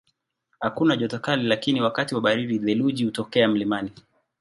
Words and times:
Hakuna 0.59 0.95
joto 0.97 1.19
kali 1.19 1.43
lakini 1.43 1.81
wakati 1.81 2.15
wa 2.15 2.21
baridi 2.21 2.59
theluji 2.59 3.05
hutokea 3.05 3.47
mlimani. 3.47 3.91